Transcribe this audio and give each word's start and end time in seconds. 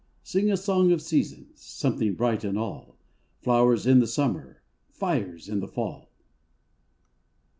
Sing 0.23 0.49
a 0.51 0.57
song 0.57 0.91
of 0.91 0.99
seasons! 0.99 1.61
Something 1.61 2.15
bright 2.15 2.43
in 2.43 2.57
all! 2.57 2.97
Flowers 3.43 3.85
in 3.85 3.99
the 3.99 4.07
summer! 4.07 4.63
Fires 4.89 5.47
in 5.47 5.59
the 5.59 5.67
fall! 5.67 6.09